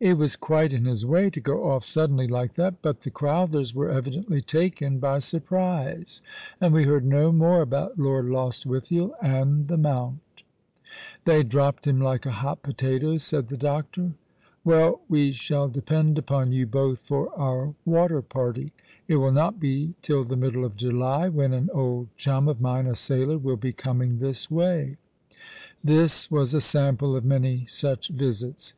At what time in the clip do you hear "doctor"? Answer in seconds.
13.58-14.14